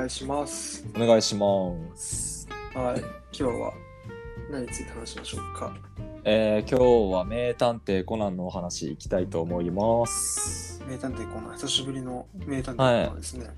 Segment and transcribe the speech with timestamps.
[0.00, 0.84] 願いします。
[0.96, 2.48] お願いします。
[2.74, 3.00] はい。
[3.00, 3.72] 今日は
[4.50, 5.76] 何について話しましょうか？
[6.24, 10.82] えー、今日は名探偵コナンのお話いきたいと思います。
[10.88, 13.50] 名探偵コナン、久しぶりの名探偵コナンですね。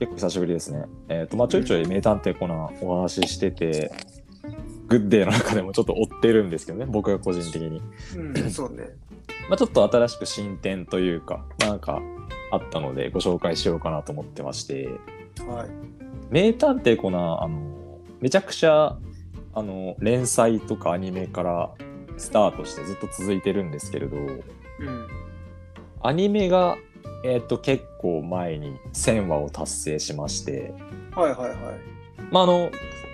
[0.00, 0.84] 結構久しぶりですね。
[1.08, 3.92] えっ、と、まあちょいちょい名探偵コナンお話ししてて、
[4.88, 7.80] グッデーの中でもちょっと追ってるんですけどね、僕が個人的に。
[8.16, 8.88] うん、そうね。
[9.48, 12.02] まあちょっと新しく進展というか、なんか
[12.50, 14.88] あったのでご紹介しようかなと思ってまして、
[15.44, 15.68] はい。
[16.30, 18.98] 名探偵コナン、あの、めちゃくちゃ、
[19.54, 21.70] あの、連載とかアニメから
[22.16, 24.38] スタートしてずっと続いてるんですけれど、うん。
[26.02, 26.76] アニメが、
[27.24, 30.72] えっ、と、結構前に1000話を達成しまして、
[31.14, 31.58] はいはいはい。
[32.30, 32.70] まあ、あの、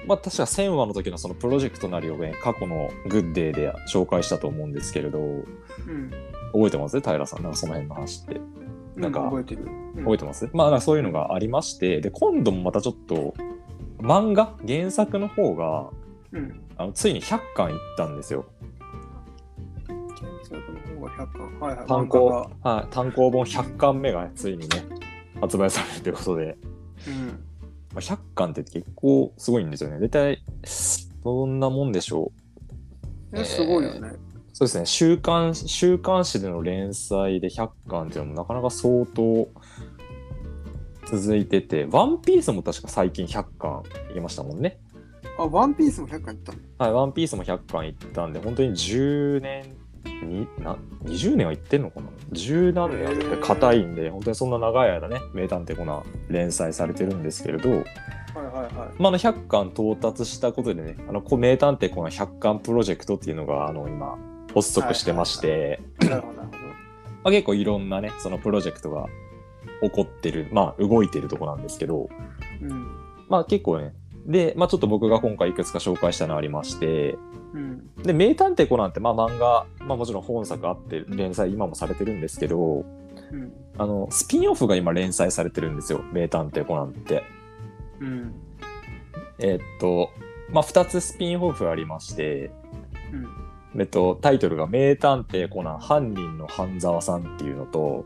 [0.07, 5.45] まあ、確か1000話の時のそのプロジェクトなりをね、過去のグッデーで紹介したと思うんですけれど、うん。
[6.53, 7.01] 覚えてます？
[7.01, 8.41] 平さん、なんかその辺の話って。
[8.97, 9.65] なんか覚えてる。
[9.65, 13.35] うん覚えてます、まあ、そういうのがありまして、で、今度もまたちょっと、
[13.99, 15.91] 漫画、原作の方が、
[16.33, 16.61] うん。
[16.77, 18.45] あのついに100巻いったんですよ。
[19.87, 19.97] 原
[20.43, 21.61] 作の方が100巻。
[21.61, 21.87] はいはい。
[21.87, 22.27] 単行
[22.63, 24.85] はい、単行本100巻目がついにね、
[25.41, 26.59] 発売されるということで、
[27.07, 27.27] うん。
[27.27, 27.35] ま
[27.97, 30.01] あ、100巻って結構すごいんですよね。
[30.01, 30.43] 大体、
[31.23, 32.33] どんなもんでしょ
[33.33, 33.41] う。
[33.41, 34.13] え、すごいよね。
[34.57, 39.49] そうですね、週刊週刊誌での連載で100巻っていうのもなかなか相当
[41.11, 44.79] 続いてて、ワンピースも確か最近100巻いきましたもんね。
[45.39, 46.59] あ、ワンピースも100巻いったの？
[46.79, 49.75] はい、ワンピースも100巻いったんで、本当に10年
[50.23, 52.07] にな20年はいってんのかな？
[52.31, 58.73] 十何年あって硬いんで、本当にそんな長い間ね、名探偵コナン連載されてるんですけれど、はいはいはい。
[58.73, 64.17] まあ、あの100巻到達したことでね、あの名探偵コナン100巻プロジェクトっていうのがあの今
[64.55, 66.23] 発足してまして、ま
[67.25, 69.07] あ、結構いろんなね、そのプロジェクトが
[69.83, 72.09] 起こってる、まあ動いてるとこなんですけど、ど。
[72.63, 72.87] うん。
[73.29, 73.95] まあ結構ね、
[74.27, 77.17] で、まあちょっと僕が今回いくつか紹介したのありまして、
[77.53, 77.95] うん。
[78.03, 82.85] で、名探偵コナンってまあ漫画、まあもちろん本作あって連載今もされてるんですけど、
[83.33, 83.53] うん。
[83.77, 87.23] あの、スピンオフが今連載されてるんですよ、名探偵コナンって。
[88.01, 88.35] うん。
[89.39, 90.11] えーっと、
[90.51, 92.51] まあ2つスピンオフありまして、
[93.13, 93.44] うん。
[93.77, 98.05] えっと、タイトルが名探偵コナン犯人の半沢さんっていうのと、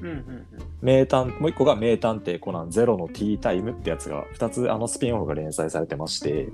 [0.00, 0.06] うん。
[0.06, 0.46] うん。
[0.80, 6.48] 名探もう一個が名探偵コナンゼロのティータイムってやつが2つあのスピンオフが連載されてまして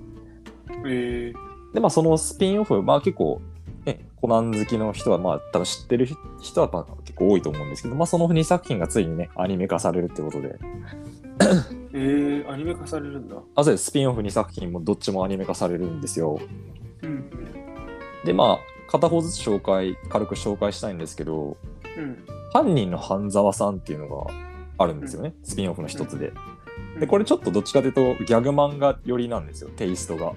[0.87, 1.75] えー。
[1.75, 3.43] でまあそのスピンオフまあ結構
[3.85, 6.09] ねコナン好きの人はまあ多分知ってる
[6.41, 10.59] 人はまあ結構多いと思うんですけどまあその2作品がついにねアニメ化されるってことで
[11.93, 13.37] えー、アニメ化されるんだ。
[13.55, 16.41] あそうですスピンオフ2作品もどっちもアニメ化されるんですよ
[17.03, 17.44] うん。
[18.25, 21.57] でまあ片方ずつ紹介軽く紹介したいんですけど
[21.97, 22.25] うん。
[22.53, 24.33] 犯人の半沢さんっていうのが
[24.79, 26.33] あるんですよね、スピンオフの一つで。
[27.01, 29.71] でこれちょっとどっちかというとギャグ漫画寄りなんですよ。
[29.71, 30.31] テイストが。
[30.31, 30.35] うん。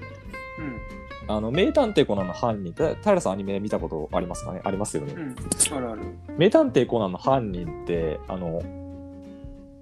[1.29, 2.73] あの名探偵コナンの犯人。
[2.73, 4.61] た平さんアニメ見たことありますかね？
[4.63, 5.35] ありますよね、うん。
[5.75, 6.01] あるある。
[6.37, 8.63] 名探偵コナンの犯人ってあの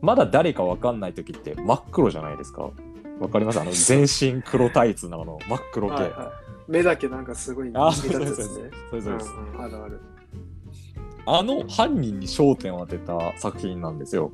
[0.01, 2.69] まだ誰かわかんない時って真っ黒じゃないですか
[3.19, 3.59] わかります？
[3.59, 6.33] あの全身黒タイツのあの真っ黒系、はいは
[6.67, 6.71] い。
[6.71, 8.71] 目だけなんかすごいあ目立つやつね。
[8.91, 10.01] そうですそうです、うんうんあるある。
[11.27, 14.31] あの犯人に焦点を当てた作品なんですよ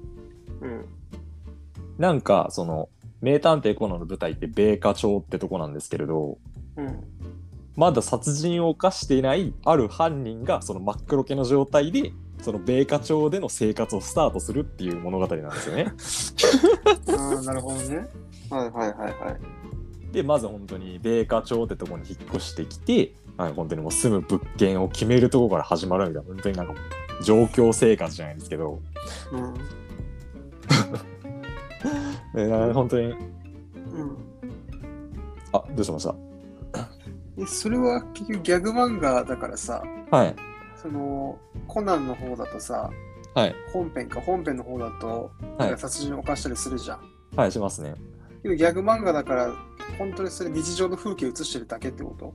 [0.61, 0.85] うん。
[1.97, 2.89] なんかその
[3.21, 6.37] 名探偵コナンの舞台って米花町ってとこなんですけれど
[6.75, 7.03] うん。
[7.77, 12.11] まだ殺人を犯していないある犯人がその真っ黒系の状態で
[12.41, 15.93] その米花町での生活をスタートするっていう物語なんですよね。
[17.17, 18.07] ああ、なるほどね。
[18.49, 20.13] はいはいはいはい。
[20.13, 26.73] でまず本当に米花町ってとこに引っ越してきて、はい、本当にもう住む物件を決めるとこから始まるみたいな本当になんか
[27.23, 28.81] 状況生活じゃないですけど
[29.31, 29.53] うん。
[32.33, 33.15] で な本当にうん。
[35.53, 36.15] あどうしました？
[37.37, 40.35] え、それは結局ギャグ漫画だからさ、はい
[40.75, 41.37] その、
[41.67, 42.89] コナンの方だとさ、
[43.33, 46.99] はい本編か、本編の方だと、はい殺人を犯したりするじゃん。
[47.35, 47.95] はいしますね。
[48.43, 49.53] でもギャグ漫画だから、
[49.97, 52.33] 本当にそれ日常の風景映してるだけってこと？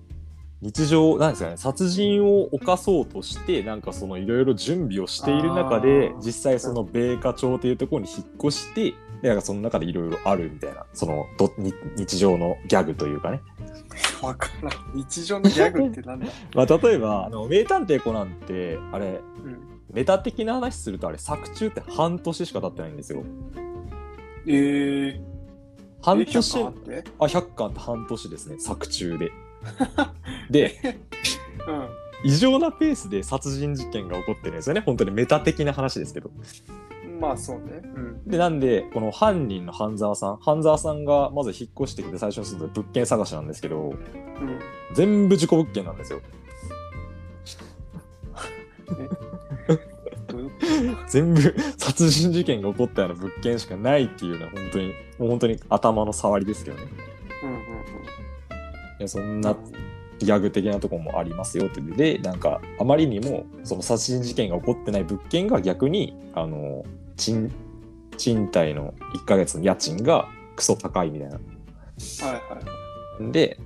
[0.62, 13.42] 日常なんですかね殺人を犯そうとしてなんかそのいろいろ準備をしている中で実際その米花町っていうところに引っ越してでなんかその中でいろいろあるみたいなそのどに日常のギャグというかね、
[14.22, 14.72] わからん。
[14.94, 16.26] 日常のギャグってなんだ？
[16.56, 19.58] まあ、例えばあの名探偵コナンってあれうん。
[19.92, 23.22] メタ的な話するとあれ作中って半年しか経ってないんですよ
[24.46, 25.20] えー、
[26.02, 27.04] 半え100年巻あって？
[27.18, 29.32] あ100巻って半年ですね作中で
[30.50, 30.98] で
[31.66, 31.88] うん。
[32.24, 36.30] 異常なペースで殺人事件が起こってるんですよね本当にメタ的な話ですけど
[37.20, 37.80] まあそうね。
[37.82, 38.24] うん。
[38.26, 43.98] で、なんで、この犯人の半沢さん、半沢さんがまず引っ越してきて最初に住んだ物件探しなんですけど、うん。
[44.94, 46.20] 全部事故物件なんですよ。
[51.08, 54.86] 全部殺人事件が起こったような物件しかないっていうのは本当に、
[55.18, 56.82] もう本当に頭の触りですけどね。
[57.42, 57.56] うんうん
[58.98, 59.40] いや、そんうん。
[59.40, 59.56] な
[60.18, 66.84] ギャグ的なところもありますよってでなんかあまりにもその殺人事件が起こってない物件が逆にあの
[67.16, 67.52] 賃
[68.16, 72.40] 賃貸の1ヶ月の家賃がクソ高いみたいなはいは
[73.20, 73.32] い。
[73.32, 73.58] で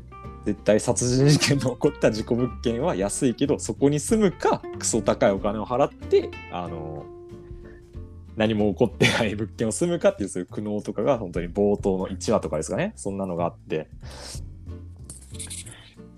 [0.44, 7.04] 絶対殺人事件の起こった事故物件は安いけどそこに住むかクソ高いお金を払ってあの
[8.40, 13.90] 何も起こってない物件を住むかっていうそういう苦悩とかが本当に冒頭の1話とかですかねそんなのがあって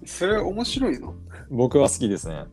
[0.07, 1.15] それ面白いの？
[1.51, 2.45] 僕は好きですね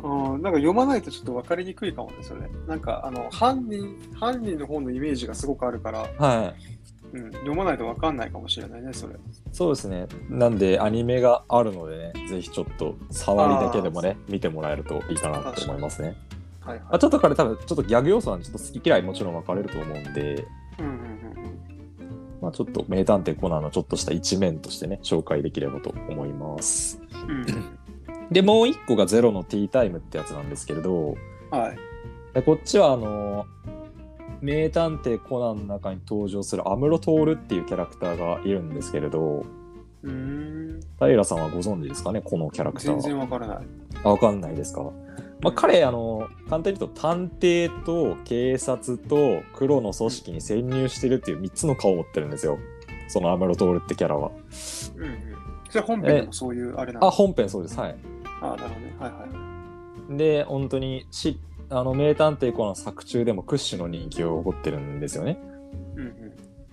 [0.00, 2.42] うん、なんか読まないとちょっと分かりにくいかもね、それ。
[2.68, 9.16] なんか、あの、犯人、犯人の方のイメージがすごくあるから、はいうん、読まないと分かんないかもしれないね、それ。
[9.50, 10.06] そうですね。
[10.28, 16.14] なんで、アニメがあるのでね、ぜひちょっと触りだけでもね、見てもらえるといいかなと思いますね。
[16.68, 16.86] はいはい。
[16.92, 20.46] あちょっと彼多分、ちょっとギャグ要素なんで、ちょっと好き嫌いもちろん分かれると思うんで、
[20.78, 21.18] うんうん
[22.40, 27.00] まあちょっと名探偵コナンのちょっとした一面としてね、紹介できればと思います。
[28.30, 31.16] で、もう一個がゼロのティータイムってやつなんですけれど、
[31.50, 31.58] うん。
[31.58, 31.78] はい。
[32.34, 33.46] でこっちはあの
[34.40, 39.44] 名探偵コナンの中に登場する安室透っていうキャラクターがいるんですけれど、
[40.02, 40.80] うーん。
[41.00, 43.00] 平さんはご存知ですかね、このキャラクターは。
[43.00, 43.66] 全然分からない。
[44.04, 44.82] あ、わかんないですか。
[45.40, 52.58] まあ、彼、あの、簡単に言うと、探偵と警察と黒の組織に潜入してるっていう3つの顔を持ってるんですよ。
[53.08, 54.30] そのアムロトールってキャラは。
[54.96, 55.18] うんうん。
[55.70, 57.06] それ本編でもそういうあれなの？
[57.06, 57.78] あ、本編そうです。
[57.78, 57.96] はい。
[58.40, 58.96] あ、なるほどね。
[58.98, 59.26] はいは
[60.14, 60.16] い。
[60.16, 61.38] で、本当にし、
[61.70, 65.38] あの、名探偵コナン作中でも屈指の人気を誇ってるんですよね。
[65.94, 66.14] うんうん。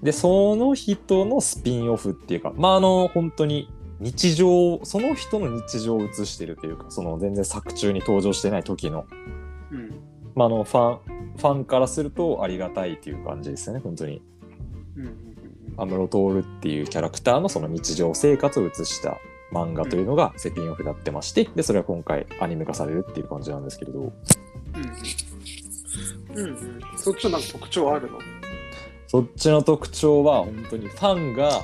[0.02, 3.70] で、その人のスピンオフっていうか、まあ、あの、本当に
[4.00, 9.06] 日常、その人の日常を映してるというか、その全然作中に登場してない時の
[9.72, 9.90] うん。
[10.36, 11.00] まあ、あのファン
[11.38, 14.22] ファンからするとありがたいという感じですね、本当に。
[14.96, 15.36] うんうんうん
[15.78, 19.18] アムロトールっていうキャラクターのその日常生活を映した
[19.52, 24.14] 漫画というのがセピンオフになってまして、で、それは今回アニメ化されるっていう感じなんですけれど、うんうん。
[26.40, 26.82] うんうん。
[26.98, 28.20] そっちのなんか特徴あるの？
[29.08, 31.62] そっちの特徴は本当にファンが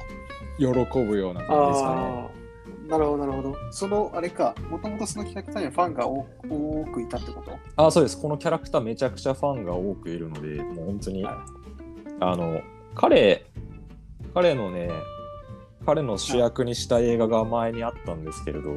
[0.62, 2.88] 喜ぶような感じですかね。
[2.88, 3.56] なるほど、なるほど。
[3.72, 7.58] その、あれか、もともとそのキャラクターにはファンが多多くいたってこと？
[7.78, 8.22] あそうです。
[8.22, 11.44] このキャラクターめちゃくちゃファンが多くいるので、もう本当に、は
[12.20, 12.62] あの、
[12.94, 13.46] 彼、
[14.34, 14.90] 彼のね、
[15.86, 18.70] 彼の主役にした映画が前にあったんですけれど、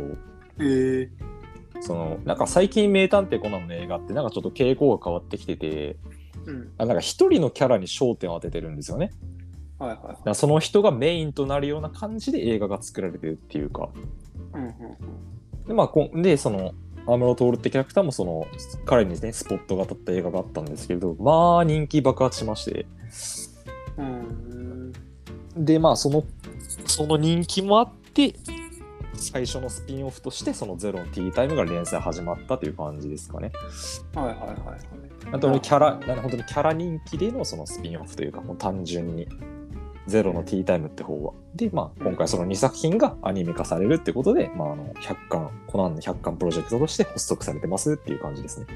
[1.81, 5.97] そのなんか最近名探偵コナンの映画ってなんかちょっと傾向が変わってきてて
[6.47, 6.73] うん。
[6.79, 9.11] あなんか一人のキャラに焦点を当ててるんですよね
[9.85, 13.91] はいはいその人がメインとなるような感じで映画が作られてるっていうか
[14.55, 14.73] うんうん
[15.67, 16.73] でまあこんでその
[17.07, 18.47] 安室透ってキャラクターもその
[18.87, 22.87] 彼にねスポットが当たった映画があったんですけれどまあ人気爆発しまして
[23.99, 24.93] うん。
[25.57, 26.25] でまあその
[26.87, 28.35] その人気もあって
[29.15, 33.53] 最初のスピンオフとしてその「ゼロのティータイム」が連載始まったという感じですかね。
[34.15, 35.05] はいはいはいはい。
[35.33, 39.27] あとキャラ、な本当にキャラ人気でのそのスピンオフというか、もう単純に、
[40.07, 41.33] ゼロのティータイムって方は。
[41.55, 48.67] で、まあ、今回その2作品がアニメ化されるってことで、まあ、あの、100巻、コナンの100巻プロジェクトとして発足されてますっていう感じですね。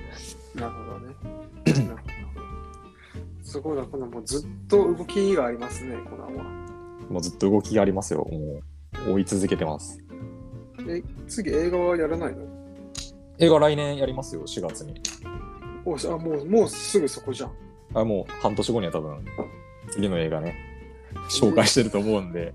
[0.54, 1.14] なるほどね。
[1.86, 2.02] なるほど。
[3.42, 6.44] すごいな、このもうずっと動きがありますね、コナンは。
[7.10, 8.26] もうずっと動きがありますよ。
[8.30, 8.60] も
[9.08, 9.98] う、追い続けてます。
[10.88, 12.46] え、次映画はやらないの？
[13.38, 15.00] 映画来年やりますよ、4月に。
[15.84, 17.52] おあもう、もうすぐそこじゃん。
[17.94, 19.24] あもう半年後には多分、
[19.90, 20.54] 次の映画ね、
[21.28, 22.54] 紹介してると思うんで、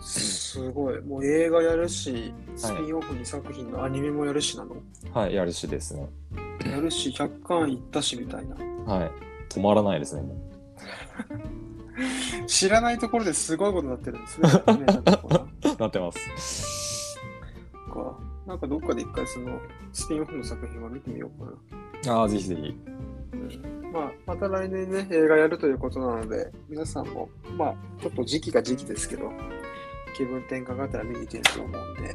[0.00, 1.00] すごい。
[1.02, 4.76] もう映画やるし、スピンオフ2作品のアニメもやるしなの。
[5.12, 6.08] はい、やるしですね。
[6.70, 8.54] やるし、100巻いったしみたいな。
[8.92, 9.10] はい。
[9.48, 10.38] 止まらないですね、もう。
[12.46, 14.48] 知らないところですごいことになってるんですね。
[14.48, 16.94] ねなんかこうななってます。
[17.94, 19.60] かなんかどっかで一回その
[19.92, 21.52] スピンオフの作品は見てみようか
[22.06, 22.14] な。
[22.14, 22.76] ああ、ぜひぜひ。
[23.34, 29.30] うんまあ、また来年ね、映画やるということなので、皆さんも、まあ、ちょっと時期が時期ですけど、
[30.16, 32.14] 気分転換があったら見に行けると思うんで、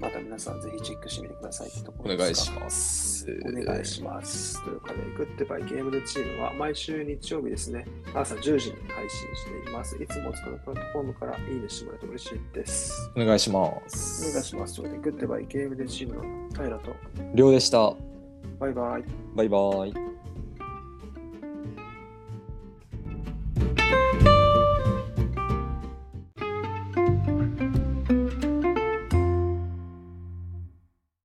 [0.00, 3.26] また皆さんぜひチェックしてみてくださいってとこおろですが願いします。
[3.46, 4.64] お願いします。
[4.64, 10.02] というかね、グッドバイゲームでチームは毎週日曜日ですね、朝10時に配信しています。
[10.02, 13.10] いつもお使いのプラットフォームからいいねしてもらえると嬉しいです。
[13.14, 14.42] お願いしまお願いす。
[14.42, 14.76] します。
[14.76, 16.96] ということで、グッドバイゲームでチームの平と、
[17.34, 18.09] りょうでした。
[18.60, 19.04] バイバイ。
[19.34, 20.09] バイバイ。